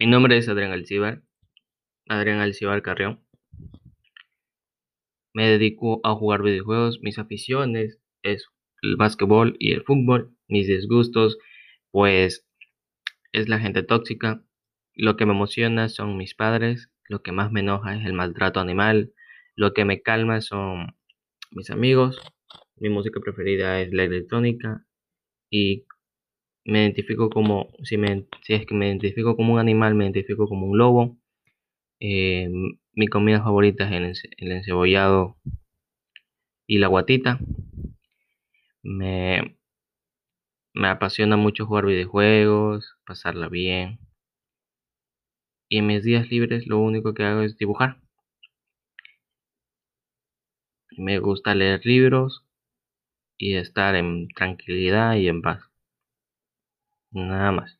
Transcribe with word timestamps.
Mi 0.00 0.06
nombre 0.06 0.38
es 0.38 0.48
Adrián 0.48 0.72
Alcibar, 0.72 1.22
Adrián 2.08 2.38
Alcibar 2.38 2.80
Carrión. 2.80 3.22
Me 5.34 5.46
dedico 5.46 6.00
a 6.04 6.14
jugar 6.14 6.40
videojuegos. 6.40 7.00
Mis 7.02 7.18
aficiones 7.18 7.98
es 8.22 8.46
el 8.80 8.96
básquetbol 8.96 9.56
y 9.58 9.72
el 9.72 9.82
fútbol. 9.82 10.34
Mis 10.48 10.66
disgustos, 10.68 11.36
pues, 11.90 12.46
es 13.32 13.50
la 13.50 13.58
gente 13.58 13.82
tóxica. 13.82 14.42
Lo 14.94 15.18
que 15.18 15.26
me 15.26 15.32
emociona 15.32 15.90
son 15.90 16.16
mis 16.16 16.34
padres. 16.34 16.90
Lo 17.06 17.22
que 17.22 17.32
más 17.32 17.52
me 17.52 17.60
enoja 17.60 17.94
es 17.94 18.06
el 18.06 18.14
maltrato 18.14 18.58
animal. 18.58 19.12
Lo 19.54 19.74
que 19.74 19.84
me 19.84 20.00
calma 20.00 20.40
son 20.40 20.96
mis 21.50 21.68
amigos. 21.68 22.18
Mi 22.76 22.88
música 22.88 23.20
preferida 23.20 23.82
es 23.82 23.92
la 23.92 24.04
electrónica. 24.04 24.86
Y 25.50 25.84
me 26.70 26.82
identifico 26.82 27.30
como, 27.30 27.68
si, 27.82 27.98
me, 27.98 28.26
si 28.42 28.54
es 28.54 28.66
que 28.66 28.74
me 28.74 28.86
identifico 28.86 29.36
como 29.36 29.54
un 29.54 29.60
animal, 29.60 29.94
me 29.94 30.04
identifico 30.04 30.48
como 30.48 30.66
un 30.66 30.78
lobo. 30.78 31.18
Eh, 32.00 32.48
mi 32.94 33.08
comida 33.08 33.42
favorita 33.42 33.84
es 33.96 34.22
el, 34.38 34.52
encebollado 34.52 35.36
y 36.66 36.78
la 36.78 36.88
guatita. 36.88 37.40
Me, 38.82 39.56
me 40.74 40.88
apasiona 40.88 41.36
mucho 41.36 41.66
jugar 41.66 41.86
videojuegos, 41.86 42.96
pasarla 43.06 43.48
bien. 43.48 43.98
Y 45.68 45.78
en 45.78 45.86
mis 45.86 46.04
días 46.04 46.30
libres 46.30 46.66
lo 46.66 46.78
único 46.78 47.14
que 47.14 47.24
hago 47.24 47.42
es 47.42 47.56
dibujar. 47.56 48.00
Me 50.96 51.18
gusta 51.18 51.54
leer 51.54 51.84
libros 51.84 52.44
y 53.38 53.56
estar 53.56 53.96
en 53.96 54.28
tranquilidad 54.28 55.16
y 55.16 55.28
en 55.28 55.42
paz. 55.42 55.69
Nada 57.12 57.52
más. 57.52 57.79